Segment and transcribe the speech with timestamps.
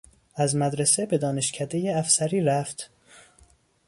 [0.35, 2.89] از مدرسه به دانشکدهی افسری رفت.